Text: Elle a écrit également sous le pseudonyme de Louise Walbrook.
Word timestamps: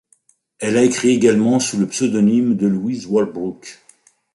Elle 0.57 0.77
a 0.77 0.83
écrit 0.83 1.09
également 1.11 1.59
sous 1.59 1.77
le 1.77 1.85
pseudonyme 1.87 2.57
de 2.57 2.65
Louise 2.65 3.05
Walbrook. 3.05 3.77